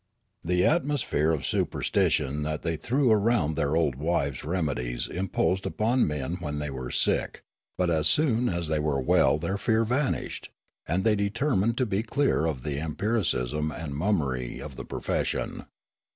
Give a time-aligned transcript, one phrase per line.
[0.43, 5.63] The atmosphere of superstition that they 138 Riallaro threw round their old wives' remedies imposed
[5.67, 7.43] upon men when they were sick;
[7.77, 10.49] but as soon as they were well their fear vanished,
[10.87, 15.67] and they determined to be clear of the empiricism and mummery of the profession.